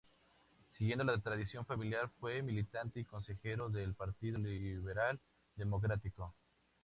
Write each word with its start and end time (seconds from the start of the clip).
Siguiendo 0.71 1.03
la 1.03 1.19
tradición 1.19 1.63
familiar 1.63 2.09
fue 2.19 2.41
militante 2.41 2.99
y 2.99 3.05
consejero 3.05 3.69
del 3.69 3.93
Partido 3.93 4.39
Liberal 4.39 5.19
Democrático. 5.55 6.33